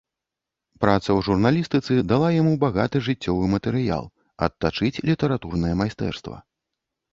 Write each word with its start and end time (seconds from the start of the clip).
Праца 0.85 1.05
ў 1.05 1.19
журналістыцы 1.27 1.97
дала 2.13 2.29
яму 2.37 2.53
багаты 2.65 3.03
жыццёвы 3.09 3.45
матэрыял, 3.55 4.09
адтачыць 4.49 4.93
літаратурнае 5.13 5.73
майстэрства. 5.85 6.37